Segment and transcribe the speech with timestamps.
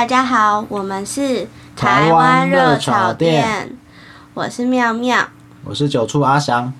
[0.00, 1.46] 大家好，我们是
[1.76, 3.76] 台湾热炒店，
[4.32, 5.28] 我是妙妙。
[5.62, 6.72] 我是九处阿翔。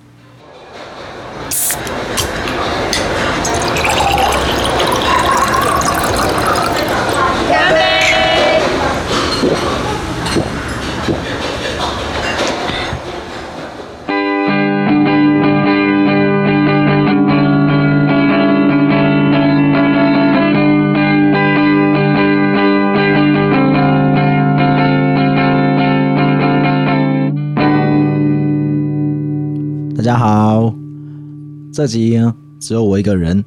[31.73, 32.19] 这集
[32.59, 33.45] 只有我一个人，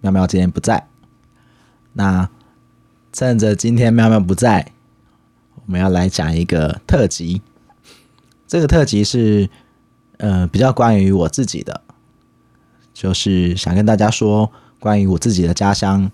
[0.00, 0.86] 妙妙今天不在。
[1.92, 2.26] 那
[3.12, 4.72] 趁着今天妙妙不在，
[5.56, 7.42] 我们要来讲一个特辑。
[8.48, 9.50] 这个特辑是
[10.16, 11.82] 呃比较关于我自己的，
[12.94, 16.10] 就是想跟大家说关于我自己的家乡，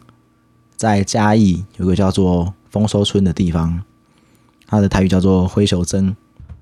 [0.74, 3.84] 在嘉义有个叫做丰收村的地方，
[4.66, 6.16] 它的台语叫做灰球镇。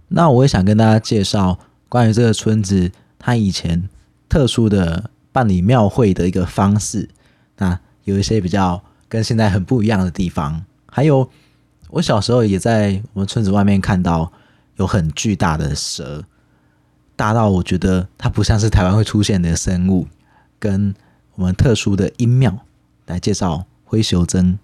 [0.08, 1.58] 那我也想跟大家介绍。
[1.88, 3.88] 关于这个村子，它以前
[4.28, 7.08] 特殊的办理庙会的一个方式，
[7.58, 10.64] 那有一些比较跟现在很不一样的地方。
[10.86, 11.30] 还有，
[11.90, 14.32] 我小时候也在我们村子外面看到
[14.76, 16.24] 有很巨大的蛇，
[17.14, 20.06] 大到我觉得它不像是台湾会出现的生物。
[20.58, 20.94] 跟
[21.34, 22.60] 我们特殊的阴庙
[23.04, 24.58] 来介绍灰熊针。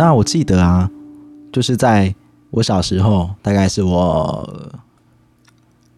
[0.00, 0.90] 那我记得啊，
[1.52, 2.14] 就是在
[2.48, 4.72] 我小时候，大概是我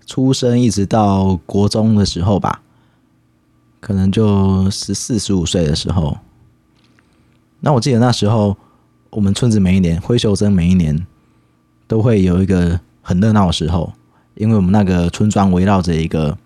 [0.06, 2.62] 出生一直到国中的时候吧，
[3.78, 6.19] 可能就十四十五岁的时候。
[7.61, 8.56] 那我记得那时候，
[9.11, 11.06] 我们村子每一年灰秀珍每一年
[11.86, 13.92] 都会有一个很热闹的时候，
[14.34, 16.36] 因为我们那个村庄围绕着一个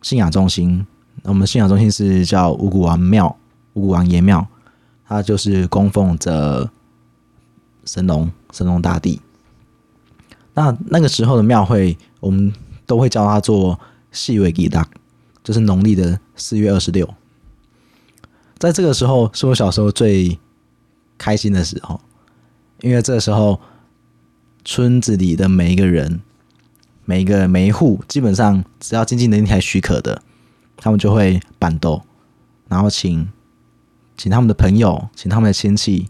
[0.00, 0.86] 信仰中心，
[1.24, 3.36] 我们信仰中心是叫五谷王庙、
[3.74, 4.48] 五谷王爷庙。
[5.10, 6.70] 他就是供奉着
[7.84, 9.20] 神农，神农大帝。
[10.54, 12.52] 那那个时候的庙会，我们
[12.86, 13.80] 都会叫他做
[14.12, 14.88] 细尾吉达，
[15.42, 17.12] 就是农历的四月二十六。
[18.56, 20.38] 在这个时候，是我小时候最
[21.18, 22.00] 开心的时候，
[22.80, 23.60] 因为这个时候
[24.64, 26.20] 村子里的每一个人、
[27.04, 30.22] 每一个每一户，基本上只要经济能力还许可的，
[30.76, 32.00] 他们就会板豆，
[32.68, 33.28] 然后请。
[34.20, 36.06] 请他们的朋友，请他们的亲戚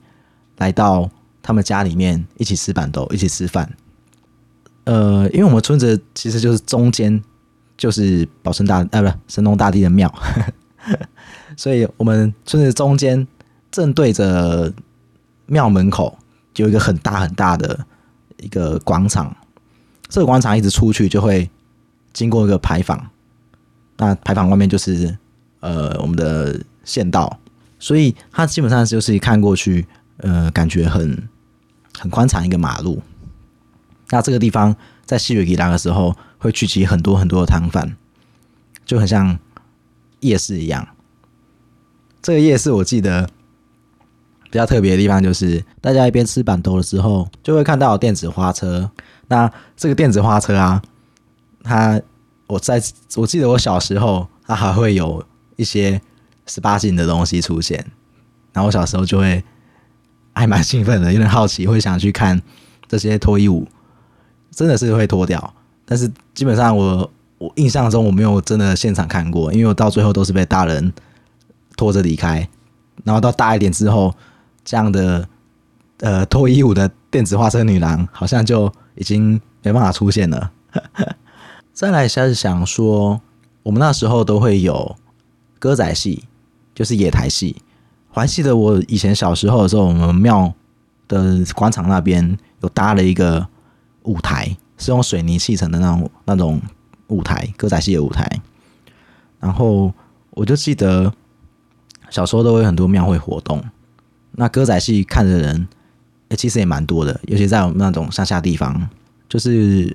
[0.57, 1.09] 来到
[1.41, 3.73] 他们家里面一起吃板豆，一起吃饭。
[4.83, 7.23] 呃，因为我们村子其实就是中间
[7.77, 10.13] 就是保生大呃不是神农大帝的庙，
[11.57, 13.25] 所以我们村子中间
[13.71, 14.75] 正对着
[15.47, 16.19] 庙门口
[16.57, 17.87] 有一个很大很大的
[18.39, 19.33] 一个广场。
[20.09, 21.49] 这个广场一直出去就会
[22.13, 23.09] 经过一个牌坊，
[23.99, 25.17] 那牌坊外面就是
[25.61, 27.39] 呃我们的县道。
[27.81, 29.87] 所以它基本上就是看过去，
[30.19, 31.29] 呃，感觉很
[31.99, 33.03] 很宽敞一个马路。
[34.11, 34.77] 那这个地方
[35.07, 37.97] 在西月吉拉的时候，会聚集很多很多的摊贩，
[38.85, 39.39] 就很像
[40.21, 40.87] 夜市一样。
[42.21, 43.29] 这个夜市我记得
[44.51, 48.91] 比较特别的地方，就是大家一边吃板头的时候，就会看到电子花车。
[49.29, 50.83] 那这个电子花车啊，
[51.63, 51.99] 它
[52.47, 52.83] 我在
[53.17, 55.25] 我记得我小时候，它还会有
[55.57, 56.03] 一些。
[56.51, 57.79] 十八禁的东西出现，
[58.53, 59.45] 然后我小时候就会
[60.33, 62.43] 还蛮兴奋的，有点好奇，会想去看
[62.89, 63.69] 这些脱衣舞，
[64.51, 65.55] 真的是会脱掉。
[65.85, 70.93] 但是基本上我我印象中我没有真的现场看过，因为我到最后都是被大人
[71.77, 72.49] 拖着离开。
[73.05, 74.13] 然后到大一点之后，
[74.65, 75.29] 这样的
[76.01, 80.51] 呃脱衣舞的电子花车女郎好像就已经没办法出现了。
[81.73, 83.21] 再来一下是想说，
[83.63, 84.97] 我们那时候都会有
[85.61, 86.25] 歌仔戏。
[86.81, 87.55] 就是野台戏，
[88.11, 90.51] 还记得我以前小时候的时候，我们庙
[91.07, 93.47] 的广场那边有搭了一个
[94.05, 96.59] 舞台，是用水泥砌成的那种那种
[97.09, 98.27] 舞台，歌仔戏的舞台。
[99.41, 99.93] 然后
[100.31, 101.13] 我就记得
[102.09, 103.63] 小时候都会很多庙会活动，
[104.31, 105.69] 那歌仔戏看的人，
[106.31, 108.89] 哎，其实也蛮多的，尤其在我们那种乡下地方。
[109.29, 109.95] 就是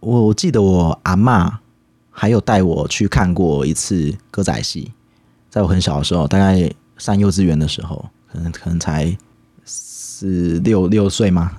[0.00, 1.60] 我我记得我阿妈
[2.10, 4.92] 还有带我去看过一次歌仔戏。
[5.50, 9.16] 在我很小的时候，大概上幼稚园的时候，可能可能才
[9.64, 11.52] 四六六岁嘛，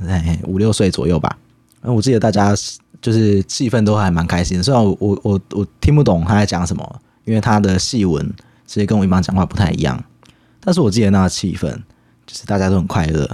[0.43, 1.37] 五六岁左右吧。
[1.81, 2.53] 那我记得大家
[3.01, 8.31] 就是气氛都还蛮开心，虽然我我我我听不懂他在讲什么，因为他的戏文
[8.65, 10.03] 其实跟我一般讲话不太一样。
[10.59, 11.71] 但是我记得那个气氛，
[12.27, 13.25] 就是大家都很快乐，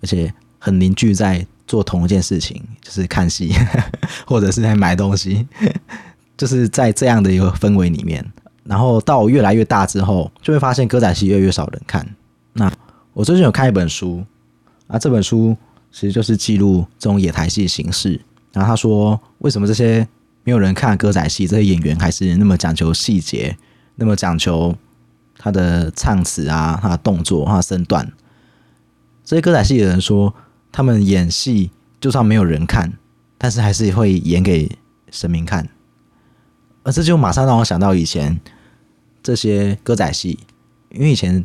[0.00, 3.52] 而且很凝聚在做同一件事情，就是看戏
[4.26, 5.46] 或者是在买东西，
[6.36, 8.24] 就是在这样的一个氛围里面。
[8.64, 12.06] 然后到越来越大之后，就会发现歌仔戏越来越少人看。
[12.54, 12.72] 那
[13.12, 14.24] 我最近有看一本书
[14.86, 15.56] 啊，这本书
[15.92, 18.20] 其实就是记录这种野台戏形式。
[18.52, 20.06] 然后他说，为什么这些
[20.44, 23.56] 没有人看歌仔戏，这些演员还是那么讲求细节，
[23.96, 24.74] 那么讲求
[25.36, 28.12] 他的唱词啊，他的动作，他的身段。
[29.24, 30.32] 这些歌仔戏的人说，
[30.70, 31.70] 他们演戏
[32.00, 32.92] 就算没有人看，
[33.36, 34.70] 但是还是会演给
[35.10, 35.68] 神明看。
[36.84, 38.40] 而这就马上让我想到以前。
[39.26, 40.38] 这些歌仔戏，
[40.90, 41.42] 因为以前，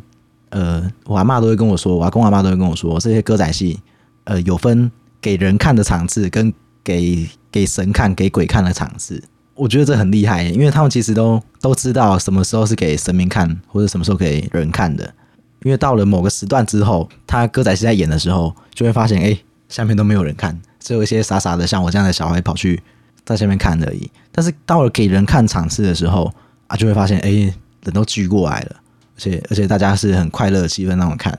[0.50, 3.80] 呃，我阿妈都会跟我说，我阿公阿妈都会跟我说，这些歌仔戏，
[4.24, 6.52] 呃，有分给人看的场次，跟
[6.84, 9.24] 给给神看、给鬼看的场次。
[9.54, 15.10] 我觉得这很厉害，因为他们其实都都知道什么时候是给神明看，或者什么时候给人看的。
[15.62, 19.38] 因为到了某个时段之后，他歌仔戏在演的时候，就会发现，哎，
[19.70, 22.82] 下面都没有人看，只有一些傻傻的像我这样的小孩跑去
[23.24, 24.10] 在下面看而已。
[24.32, 26.32] 但是到了给人看场次的时候，
[26.66, 27.54] 啊，就会发现，哎。
[27.82, 28.76] 人都聚过来了，
[29.16, 31.32] 而且而且大家是很快乐的气氛那种看，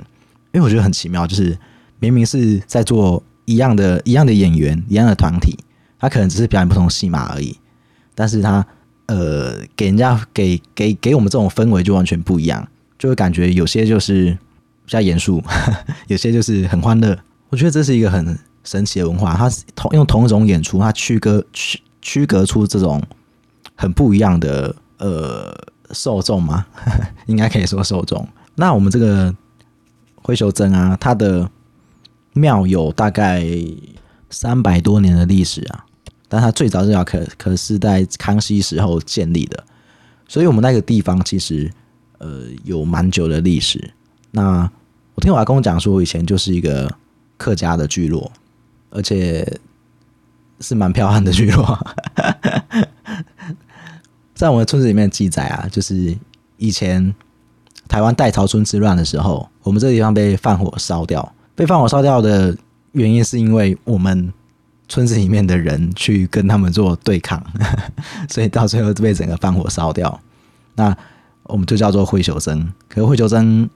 [0.54, 1.56] 因为我觉得很奇妙，就是
[2.00, 5.56] 明明是在做一样的一样的演员一样的团体，
[6.00, 7.56] 他可能只是表演不同戏码而已，
[8.16, 8.66] 但是他
[9.06, 12.68] 呃给人家给给给我们这种氛围就完全不一样，
[12.98, 14.32] 就会感觉有些就是
[14.84, 15.44] 比较严肃，
[16.10, 17.16] 有些就是很欢乐。
[17.50, 23.02] 我觉得这是一个很神奇的文化，它同用同一种演出，它区隔区区隔出这种
[23.76, 25.56] 很不一样的呃。
[25.94, 26.66] 受众吗？
[27.28, 28.26] 应该可以说受众。
[28.56, 29.36] 那我们这个
[30.16, 31.52] 灰修真啊，它的
[32.32, 33.46] 庙有大概
[34.30, 35.84] 三百多年的历史啊，
[36.30, 39.62] 但它最早最早可可是在康熙时候建立的，
[40.30, 41.70] 所以我们那个地方其实
[42.20, 43.94] 呃有蛮久的历史。
[44.32, 44.62] 那
[45.16, 46.90] 我听我阿公讲说，以前就是一个
[47.36, 48.32] 客家的聚落，
[48.92, 49.60] 而且
[50.60, 51.80] 是蛮漂亮的聚落。
[54.36, 56.18] 在我们村子里面记载啊，就是
[56.58, 57.14] 以前
[57.88, 61.34] 台湾代朝村之乱的时候，我们这个地方被放火烧掉。
[61.56, 62.56] 被放火烧掉的
[62.94, 64.32] 原因是因为我们
[64.88, 67.44] 村子里面的人去跟他们做对抗，
[68.30, 70.20] 所以到最后被整个放火烧掉。
[70.76, 70.96] 那
[71.44, 73.70] 我们就叫做灰修真，可是灰修真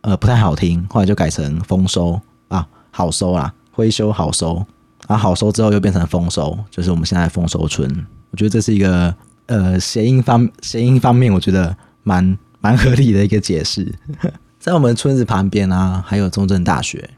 [0.00, 4.66] 呃不太好听，后来就改成丰收啊，好收啊，灰修好收
[5.06, 7.88] 啊，好收之后又变成丰收，就是我们现在丰收村。
[8.32, 9.14] 我觉得这是一个。
[9.46, 13.90] 呃，谐音方谐音方面，我觉得蛮蛮合理的一个解释。
[14.60, 17.08] 在我们村子旁边啊，还有中正大学。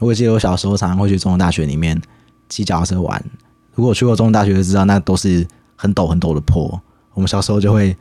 [0.00, 2.02] 我记得我小时候常常会去中正大学里面
[2.48, 3.24] 骑脚踏车玩。
[3.74, 5.46] 如果去过中正大学，就知道那都是
[5.76, 6.68] 很陡很陡的坡。
[7.14, 7.96] 我们小时候就会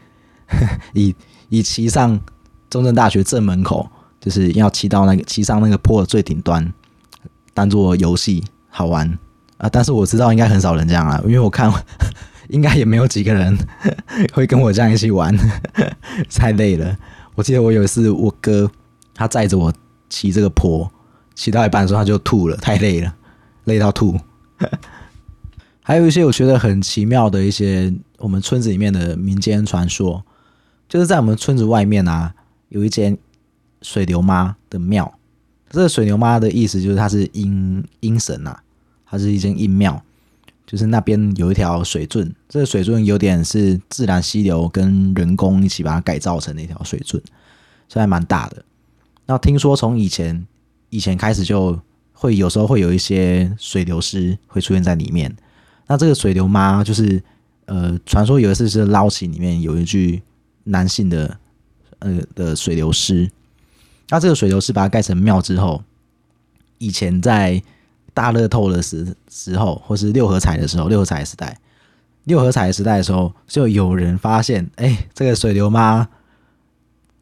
[0.96, 1.14] 以
[1.50, 2.20] 以骑上
[2.72, 3.88] 中正大学正门口，
[4.20, 6.74] 就是要骑到那个骑上那个坡的最顶端，
[7.58, 9.18] 当做游戏好玩
[9.58, 9.68] 啊。
[9.68, 11.74] 但是我知道应该很少人这样啊，因为我看。
[12.50, 13.58] 应该也没有几个人
[14.32, 15.38] 会跟我这样一起玩，
[16.34, 16.98] 太累了。
[17.36, 18.72] 我记得我有一次，我哥
[19.14, 19.74] 他载着我
[20.10, 20.90] 骑这个坡，
[21.36, 23.14] 骑到一半的时候他就吐了，太累了，
[23.66, 24.18] 累到吐。
[25.84, 30.24] 还有一些我觉得很奇妙的一些我们村子里面的民间传说，
[30.88, 32.34] 就是在我们村子外面啊，
[32.70, 33.18] 有一间
[33.82, 35.17] 水流妈的庙。
[35.70, 38.58] 这个水牛妈的意思就是它是阴阴神呐，
[39.06, 40.02] 它是一间阴庙。
[40.66, 47.12] 就是那边有一条水圳，这个水圳有点是自然溪流跟人工一起把它改造成的一条水圳，
[47.88, 48.62] 所以还蛮大的。
[49.26, 50.46] 那听说从以前
[50.90, 51.80] 以前开始就
[52.12, 55.34] 会有时候会有一些水流师会出现在里面。
[55.88, 57.24] 那这个水流妈就是
[57.68, 60.22] 呃，传说有一次是捞起里面有一具
[60.66, 61.38] 男性的
[62.00, 63.32] 呃的水流师。
[64.10, 65.84] 那这个水流是把它盖成庙之后，
[66.78, 67.62] 以前在。
[68.14, 71.56] 大乐透的时时候，或是六合彩的时候，六合彩时代，
[72.24, 76.10] 六合彩时代的时候，就有人发现，哎，这个水流妈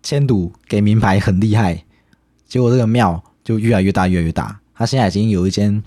[0.02, 1.84] 签赌给名牌很厉害，
[2.48, 4.58] 结果这个庙就越来越大，越来越大。
[4.74, 5.84] 他现在已经有一间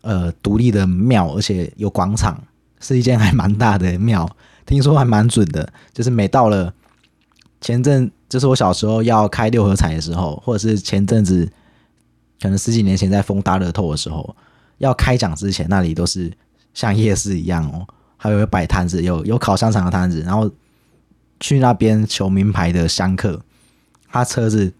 [0.00, 2.42] 呃独立的庙，而且有广场，
[2.80, 4.26] 是一间还蛮大的庙。
[4.64, 6.72] 听说还蛮准的，就是每到了
[7.60, 11.46] 前阵，就是我小时候要开六合彩的时候，或者是前阵子。
[12.42, 14.34] 可能十几年前在封大乐透的时候，
[14.78, 16.32] 要开奖之前，那里都是
[16.72, 20.50] 像夜市一样哦，还有摆摊子，有有烤香肠的摊子，然后
[21.38, 23.38] 去那边求名牌的香客，
[24.08, 24.72] 他车子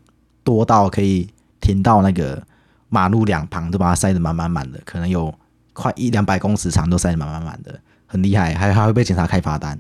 [0.43, 1.29] 多到可以
[1.61, 2.43] 停到那个
[2.89, 5.35] 马路两旁，都把它塞得满满满的，可能有
[5.75, 9.79] 快一两百公尺长，都塞得满满满的，很厉害，还还会被警察开罚单。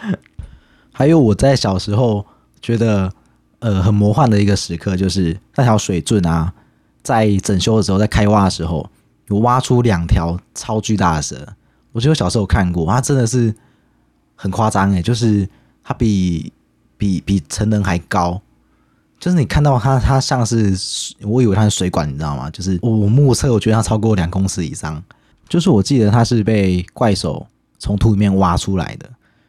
[0.92, 2.26] 还有我在小时候
[2.64, 3.12] 觉得
[3.58, 6.50] 呃很魔幻的一个时刻，就是那条水圳啊。
[7.02, 8.88] 在整修的时候，在开挖的时候，
[9.28, 11.46] 有挖出两条超巨大的蛇。
[11.92, 13.54] 我记得小时候看过，它真的是
[14.34, 15.46] 很夸张诶，就是
[15.82, 16.50] 它比
[16.96, 18.40] 比比成人还高。
[19.20, 20.74] 就是你看到它，它像是
[21.20, 22.48] 我以为它是水管，你知道吗？
[22.48, 25.02] 就是我目测，我觉得它超过两公尺以上。
[25.46, 27.46] 就是我记得它是被怪手
[27.78, 29.06] 从土里面挖出来的，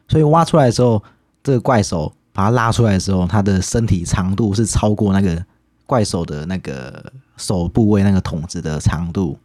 [0.08, 1.02] 所以挖出来的时候，
[1.42, 5.42] 这个怪手把它拉出来的时候，它的身体长度是超过那个
[5.86, 9.38] 怪手的那个手部位那个筒子的长度，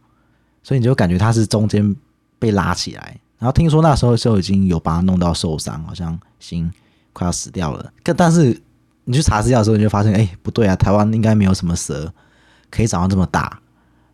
[0.62, 1.96] 所以你就感觉它是中间
[2.38, 3.18] 被拉起来。
[3.38, 6.70] 然后听说那时候就已经有把它弄到受伤，好像心
[7.14, 7.90] 快要死掉了。
[8.02, 8.60] 但但是
[9.04, 12.12] 你去查资料的时候，你就发现，哎，不对啊，台湾应该没有什么蛇
[12.70, 13.58] 可以长到这么大。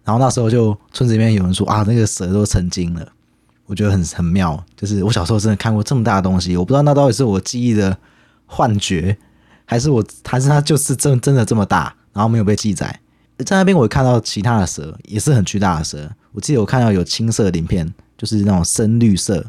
[0.05, 3.07] 然后那时候就村子里面有人说啊，那个蛇都成精了，
[3.67, 4.65] 我觉得很很妙。
[4.77, 7.99] 就是我小时候真的看过这么大的东西，我不知道那到底是我记忆的
[8.49, 9.17] 幻觉，
[9.64, 12.99] 还是我还是它就是真真的这么大，然后没有被记载。
[13.45, 19.47] 在那边我看到其他的蛇也是很巨大的蛇，我记得我看到有青色鳞片，就是那种深绿色，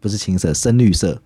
[0.00, 1.20] 不是青色，深绿色，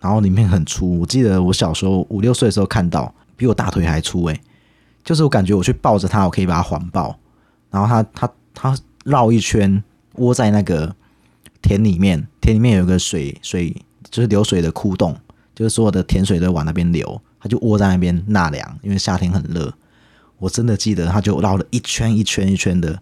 [0.00, 1.00] 然后鳞片很粗。
[1.00, 4.40] 我记得我小时候五六岁的时候看到，比我大腿还粗诶，
[5.04, 7.18] 就是我感觉我去抱着它，我可以把它环抱。
[7.70, 9.84] 然后它它它绕一圈
[10.14, 10.96] 窝在那个
[11.60, 13.76] 田里面，田里面有个水水
[14.10, 15.14] 就是流水的窟洞，
[15.56, 19.72] 就是所有的甜水都往那边流，它就窝在那边纳凉，因为夏天很热。
[20.38, 23.00] 我真的记得它就绕了一圈一圈一圈的，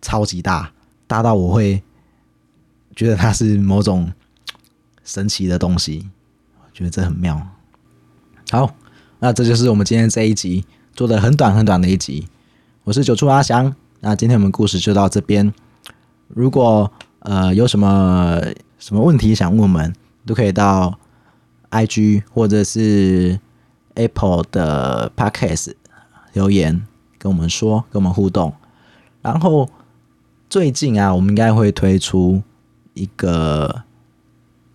[0.00, 0.72] 超级大，
[1.06, 1.82] 大到我会
[2.96, 4.10] 觉得它是某种
[5.04, 6.08] 神奇的东西，
[6.58, 7.46] 我觉得这很妙。
[8.50, 8.74] 好，
[9.18, 10.64] 那这就是我们今天这一集
[10.94, 12.26] 做的很短很短的一集。
[12.84, 15.52] 我是九处阿翔，那今天我们故事就到这边。
[16.28, 18.40] 如果呃有什么
[18.78, 20.98] 什么问题想问我们，都可以到
[21.70, 23.38] IG 或者是
[23.94, 25.72] Apple 的 Podcast
[26.32, 26.86] 留言
[27.18, 28.52] 跟我们说，跟我们互动。
[29.22, 29.68] 然后
[30.48, 32.42] 最近啊，我们应该会推出
[32.94, 33.82] 一个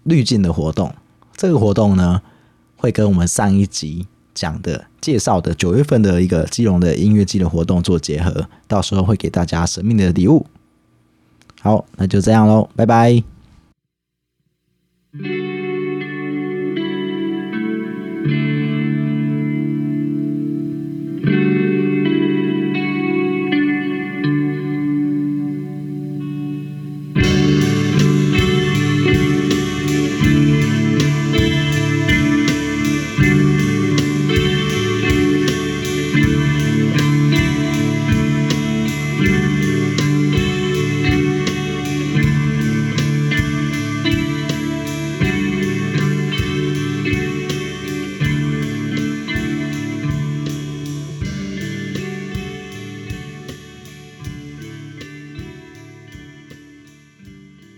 [0.04, 0.94] 滤镜的活动。
[1.36, 2.22] 这个活动呢，
[2.78, 4.08] 会跟我们上一集。
[4.34, 10.46] 讲的介绍的九月份的一个基隆的音乐季的活动做结合，到时候会给大家神秘的礼物。
[11.62, 13.31] 好，那就这样喽，拜拜。